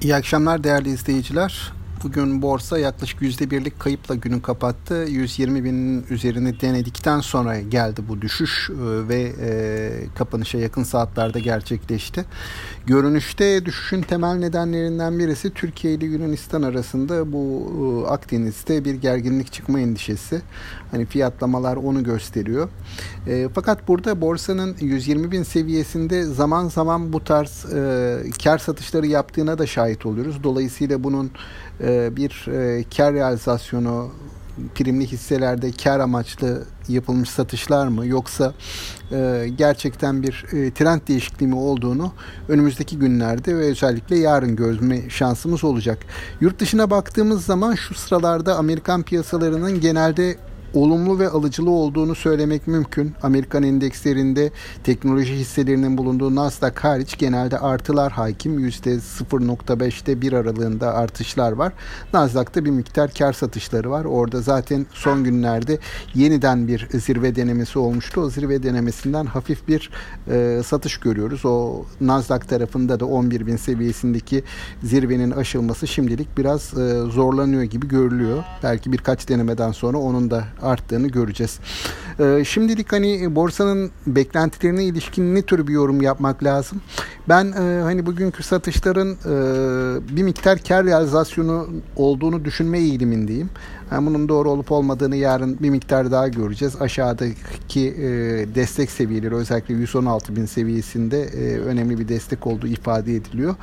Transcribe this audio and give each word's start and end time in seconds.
İyi 0.00 0.14
akşamlar 0.14 0.64
değerli 0.64 0.88
izleyiciler. 0.88 1.72
Bugün 2.06 2.42
borsa 2.42 2.78
yaklaşık 2.78 3.22
%1'lik 3.22 3.80
kayıpla 3.80 4.14
günü 4.14 4.42
kapattı. 4.42 4.94
120 4.94 5.64
binin 5.64 6.06
üzerini 6.10 6.60
denedikten 6.60 7.20
sonra 7.20 7.60
geldi 7.60 8.00
bu 8.08 8.22
düşüş 8.22 8.70
e, 8.70 8.74
ve 9.08 9.32
e, 9.40 9.90
kapanışa 10.18 10.58
yakın 10.58 10.82
saatlerde 10.82 11.40
gerçekleşti. 11.40 12.24
Görünüşte 12.86 13.64
düşüşün 13.64 14.02
temel 14.02 14.34
nedenlerinden 14.34 15.18
birisi 15.18 15.50
Türkiye 15.50 15.94
ile 15.94 16.06
Yunanistan 16.06 16.62
arasında 16.62 17.32
bu 17.32 17.72
e, 18.06 18.10
Akdeniz'de 18.10 18.84
bir 18.84 18.94
gerginlik 18.94 19.52
çıkma 19.52 19.80
endişesi. 19.80 20.42
Hani 20.90 21.06
fiyatlamalar 21.06 21.76
onu 21.76 22.04
gösteriyor. 22.04 22.68
Fakat 23.54 23.88
burada 23.88 24.20
borsanın 24.20 24.76
120 24.80 25.30
bin 25.30 25.42
seviyesinde 25.42 26.24
zaman 26.24 26.68
zaman 26.68 27.12
bu 27.12 27.24
tarz 27.24 27.66
kar 28.44 28.58
satışları 28.58 29.06
yaptığına 29.06 29.58
da 29.58 29.66
şahit 29.66 30.06
oluyoruz. 30.06 30.42
Dolayısıyla 30.42 31.04
bunun 31.04 31.30
e, 31.80 31.95
bir 32.16 32.46
e, 32.48 32.84
kar 32.96 33.14
realizasyonu 33.14 34.10
primli 34.74 35.06
hisselerde 35.06 35.72
kar 35.72 36.00
amaçlı 36.00 36.64
yapılmış 36.88 37.30
satışlar 37.30 37.86
mı 37.86 38.06
yoksa 38.06 38.54
e, 39.12 39.48
gerçekten 39.56 40.22
bir 40.22 40.44
e, 40.52 40.70
trend 40.70 41.00
değişikliği 41.08 41.46
mi 41.46 41.56
olduğunu 41.56 42.12
önümüzdeki 42.48 42.98
günlerde 42.98 43.56
ve 43.56 43.64
özellikle 43.64 44.18
yarın 44.18 44.56
görme 44.56 45.10
şansımız 45.10 45.64
olacak. 45.64 45.98
Yurt 46.40 46.58
dışına 46.58 46.90
baktığımız 46.90 47.44
zaman 47.44 47.74
şu 47.74 47.94
sıralarda 47.94 48.56
Amerikan 48.56 49.02
piyasalarının 49.02 49.80
genelde 49.80 50.36
olumlu 50.76 51.18
ve 51.18 51.28
alıcılı 51.28 51.70
olduğunu 51.70 52.14
söylemek 52.14 52.66
mümkün. 52.66 53.14
Amerikan 53.22 53.62
endekslerinde 53.62 54.50
teknoloji 54.84 55.34
hisselerinin 55.34 55.98
bulunduğu 55.98 56.34
Nasdaq 56.34 56.72
hariç 56.80 57.18
genelde 57.18 57.58
artılar 57.58 58.12
hakim. 58.12 58.68
%0.5'te 58.68 60.20
bir 60.20 60.32
aralığında 60.32 60.94
artışlar 60.94 61.52
var. 61.52 61.72
Nasdaq'ta 62.12 62.64
bir 62.64 62.70
miktar 62.70 63.10
kar 63.10 63.32
satışları 63.32 63.90
var. 63.90 64.04
Orada 64.04 64.40
zaten 64.40 64.86
son 64.92 65.24
günlerde 65.24 65.78
yeniden 66.14 66.68
bir 66.68 66.88
zirve 66.94 67.36
denemesi 67.36 67.78
olmuştu. 67.78 68.20
O 68.20 68.30
zirve 68.30 68.62
denemesinden 68.62 69.26
hafif 69.26 69.68
bir 69.68 69.90
e, 70.30 70.62
satış 70.66 70.96
görüyoruz. 70.96 71.44
O 71.44 71.84
Nasdaq 72.00 72.40
tarafında 72.48 73.00
da 73.00 73.06
11 73.06 73.46
bin 73.46 73.56
seviyesindeki 73.56 74.44
zirvenin 74.82 75.30
aşılması 75.30 75.86
şimdilik 75.86 76.38
biraz 76.38 76.78
e, 76.78 77.00
zorlanıyor 77.10 77.62
gibi 77.62 77.88
görülüyor. 77.88 78.44
Belki 78.62 78.92
birkaç 78.92 79.28
denemeden 79.28 79.72
sonra 79.72 79.98
onun 79.98 80.30
da 80.30 80.44
arttığını 80.66 81.08
göreceğiz. 81.08 81.58
Ee, 82.20 82.44
şimdilik 82.44 82.92
hani 82.92 83.34
borsanın 83.34 83.90
beklentilerine 84.06 84.84
ilişkin 84.84 85.34
ne 85.34 85.42
tür 85.42 85.66
bir 85.66 85.72
yorum 85.72 86.02
yapmak 86.02 86.44
lazım? 86.44 86.82
Ben 87.28 87.52
e, 87.52 87.82
hani 87.82 88.06
bugünkü 88.06 88.42
satışların 88.42 89.12
e, 89.12 90.16
bir 90.16 90.22
miktar 90.22 90.58
kar 90.58 90.86
realizasyonu 90.86 91.68
olduğunu 91.96 92.44
düşünme 92.44 92.78
eğilimindeyim. 92.78 93.50
Yani 93.92 94.06
bunun 94.06 94.28
doğru 94.28 94.50
olup 94.50 94.72
olmadığını 94.72 95.16
yarın 95.16 95.58
bir 95.60 95.70
miktar 95.70 96.10
daha 96.10 96.28
göreceğiz. 96.28 96.76
Aşağıdaki 96.80 97.88
e, 97.88 98.08
destek 98.54 98.90
seviyeleri 98.90 99.34
özellikle 99.34 99.74
116 99.74 100.36
bin 100.36 100.46
seviyesinde 100.46 101.22
e, 101.22 101.58
önemli 101.58 101.98
bir 101.98 102.08
destek 102.08 102.46
olduğu 102.46 102.66
ifade 102.66 103.14
ediliyor. 103.14 103.54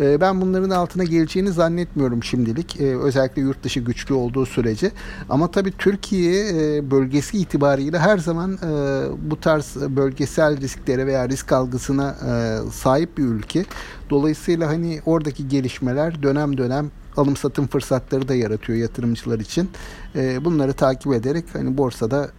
E, 0.00 0.20
ben 0.20 0.40
bunların 0.40 0.70
altına 0.70 1.04
geleceğini 1.04 1.52
zannetmiyorum 1.52 2.24
şimdilik. 2.24 2.80
E, 2.80 2.96
özellikle 2.96 3.42
yurt 3.42 3.62
dışı 3.64 3.80
güçlü 3.80 4.14
olduğu 4.14 4.46
sürece. 4.46 4.90
Ama 5.28 5.50
tabii 5.50 5.72
Türkiye 5.78 6.48
e, 6.48 6.90
bölgesi 6.90 7.38
itibariyle 7.38 7.98
her 7.98 8.18
zaman 8.18 8.52
e, 8.52 9.02
bu 9.30 9.40
tarz 9.40 9.76
bölgesel 9.88 10.60
risklere 10.60 11.06
veya 11.06 11.28
risk 11.28 11.52
algısına 11.52 12.16
e, 12.28 12.58
sahip 12.70 13.07
bir 13.16 13.24
ülke. 13.24 13.64
Dolayısıyla 14.10 14.68
hani 14.68 15.00
oradaki 15.06 15.48
gelişmeler 15.48 16.22
dönem 16.22 16.58
dönem 16.58 16.90
alım 17.16 17.36
satım 17.36 17.66
fırsatları 17.66 18.28
da 18.28 18.34
yaratıyor 18.34 18.78
yatırımcılar 18.78 19.40
için. 19.40 19.70
E, 20.16 20.44
bunları 20.44 20.72
takip 20.72 21.12
ederek 21.12 21.44
hani 21.52 21.78
borsada 21.78 22.30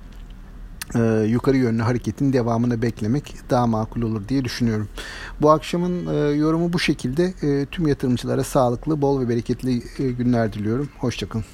e, 0.95 1.25
yukarı 1.27 1.58
yönlü 1.58 1.81
hareketin 1.81 2.33
devamını 2.33 2.81
beklemek 2.81 3.35
daha 3.49 3.67
makul 3.67 4.02
olur 4.02 4.27
diye 4.27 4.45
düşünüyorum. 4.45 4.89
Bu 5.41 5.52
akşamın 5.52 6.05
e, 6.15 6.17
yorumu 6.35 6.73
bu 6.73 6.79
şekilde. 6.79 7.33
E, 7.43 7.65
tüm 7.65 7.87
yatırımcılara 7.87 8.43
sağlıklı, 8.43 9.02
bol 9.02 9.21
ve 9.21 9.29
bereketli 9.29 9.83
günler 9.97 10.53
diliyorum. 10.53 10.89
Hoşçakalın. 10.97 11.45